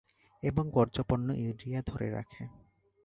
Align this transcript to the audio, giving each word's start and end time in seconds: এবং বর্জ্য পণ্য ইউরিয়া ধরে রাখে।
এবং 0.43 0.63
বর্জ্য 0.73 0.97
পণ্য 1.09 1.27
ইউরিয়া 1.33 1.81
ধরে 1.85 2.07
রাখে। 2.09 2.43